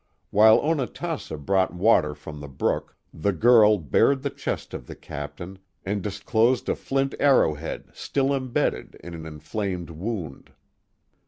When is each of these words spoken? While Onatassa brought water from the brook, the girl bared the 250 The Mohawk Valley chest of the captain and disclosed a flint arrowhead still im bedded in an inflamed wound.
While 0.31 0.59
Onatassa 0.61 1.37
brought 1.37 1.75
water 1.75 2.15
from 2.15 2.39
the 2.39 2.47
brook, 2.47 2.97
the 3.13 3.31
girl 3.31 3.77
bared 3.77 4.23
the 4.23 4.31
250 4.31 4.35
The 4.35 4.47
Mohawk 4.47 4.49
Valley 4.49 4.55
chest 4.57 4.73
of 4.73 4.87
the 4.87 4.95
captain 5.47 5.59
and 5.85 6.01
disclosed 6.01 6.69
a 6.69 6.75
flint 6.75 7.13
arrowhead 7.19 7.85
still 7.93 8.33
im 8.33 8.49
bedded 8.51 8.95
in 9.03 9.13
an 9.13 9.27
inflamed 9.27 9.91
wound. 9.91 10.53